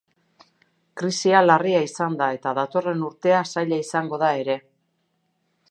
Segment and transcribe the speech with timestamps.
[1.01, 4.57] Krisia larria izan da eta datorren urtea zaila izango da ere.